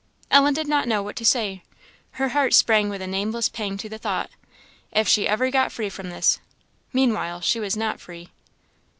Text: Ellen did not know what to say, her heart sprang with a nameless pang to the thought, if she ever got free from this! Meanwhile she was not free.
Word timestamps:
Ellen 0.31 0.55
did 0.55 0.67
not 0.67 0.87
know 0.87 1.03
what 1.03 1.15
to 1.17 1.23
say, 1.27 1.61
her 2.13 2.29
heart 2.29 2.55
sprang 2.55 2.89
with 2.89 3.03
a 3.03 3.05
nameless 3.05 3.49
pang 3.49 3.77
to 3.77 3.87
the 3.87 3.99
thought, 3.99 4.31
if 4.91 5.07
she 5.07 5.27
ever 5.27 5.51
got 5.51 5.71
free 5.71 5.89
from 5.89 6.09
this! 6.09 6.39
Meanwhile 6.91 7.41
she 7.41 7.59
was 7.59 7.77
not 7.77 8.01
free. 8.01 8.29